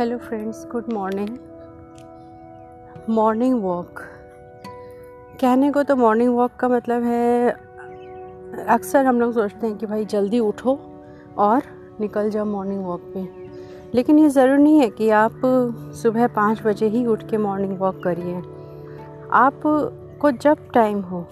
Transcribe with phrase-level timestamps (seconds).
[0.00, 1.36] Hello friends good morning
[3.08, 3.98] morning walk
[5.40, 7.50] कहने को तो मॉर्निंग वॉक का मतलब है,
[8.68, 10.78] अक्सर हम लोग सोचते हैं कि भाई जल्दी उठो
[11.38, 11.62] और
[12.00, 13.28] निकल जाओ मॉर्निंग वॉक पे।
[13.94, 15.40] लेकिन ये ज़रूरी नहीं है कि आप
[16.02, 18.36] सुबह पाँच बजे ही उठ के मॉर्निंग वॉक करिए।
[19.32, 19.62] आप
[20.20, 21.26] को जब टाइम हो,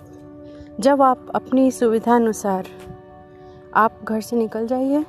[0.80, 2.66] जब आप अपनी सुविधा अनुसार
[3.74, 5.04] आप घर से निकल जाइए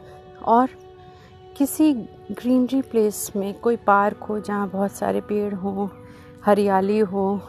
[0.48, 0.70] और
[1.60, 1.94] किसी
[2.32, 5.88] ग्रीनरी प्लेस में कोई पार्क हो जहाँ बहुत सारे पेड़ हों,
[6.46, 7.42] हरियाली हो,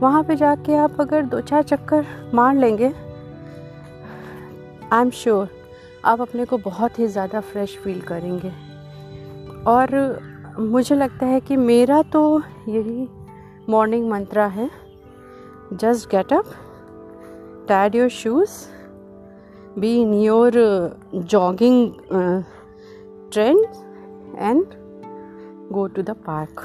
[0.00, 2.92] वहाँ पे जाके आप अगर दो चार चक्कर मार लेंगे
[4.92, 5.48] आई एम श्योर
[6.04, 8.52] आप अपने को बहुत ही ज़्यादा फ्रेश फील करेंगे।
[9.66, 9.96] और
[10.58, 13.08] मुझे लगता है कि मेरा तो यही
[13.68, 14.70] मॉर्निंग मंत्रा है
[15.72, 16.52] just get up
[17.68, 18.60] tie your shoes
[19.78, 20.52] be in your
[21.14, 21.90] jogging
[23.32, 23.64] trend
[24.38, 24.64] and
[25.72, 26.60] go to the park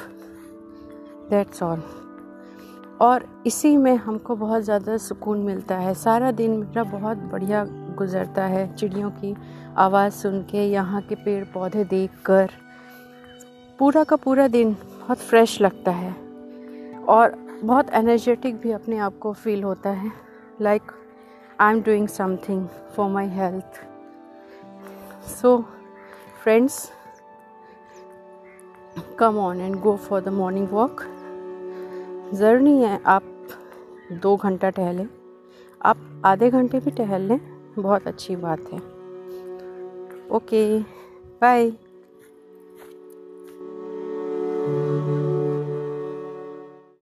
[1.30, 1.81] that's all
[3.02, 7.64] और इसी में हमको बहुत ज़्यादा सुकून मिलता है। सारा दिन मेरा बहुत बढ़िया
[7.97, 9.36] गुज़रता है। चिड़ियों की
[9.78, 12.52] आवाज़ सुन के, यहाँ के पेड़ पौधे देख कर
[13.80, 16.16] पूरा का पूरा दिन बहुत फ्रेश लगता है।
[17.09, 20.11] और बहुत एनर्जेटिक भी अपने आप को फील होता है।
[20.61, 20.91] Like
[21.59, 23.86] I am doing something for my health
[25.31, 25.58] so
[26.44, 26.92] friends
[29.20, 31.02] come on and go for the morning walk
[32.34, 33.24] ज़रूर है, आप
[34.22, 35.08] दो घंटा टहलें।
[35.82, 37.40] आप आधे घंटे भी टहल लें,
[37.80, 38.80] बहुत अच्छी बात है।
[40.32, 40.80] Okay
[41.42, 41.72] bye